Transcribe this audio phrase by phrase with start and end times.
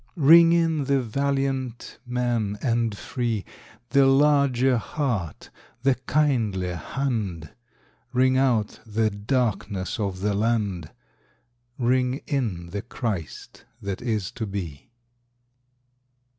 [0.17, 3.45] Ring in the valiant man and free,
[3.91, 5.51] The larger heart,
[5.83, 7.51] the kindlier hand;
[8.11, 10.89] Ring out the darkness of the land,
[11.77, 14.89] Ring in the Christ that is to be.